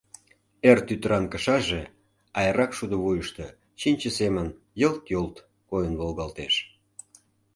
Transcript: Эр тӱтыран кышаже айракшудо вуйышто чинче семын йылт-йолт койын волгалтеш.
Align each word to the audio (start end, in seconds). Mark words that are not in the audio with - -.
Эр 0.69 0.79
тӱтыран 0.87 1.25
кышаже 1.31 1.81
айракшудо 2.39 2.95
вуйышто 3.03 3.45
чинче 3.79 4.09
семын 4.19 4.47
йылт-йолт 4.81 5.35
койын 5.69 5.93
волгалтеш. 5.99 6.53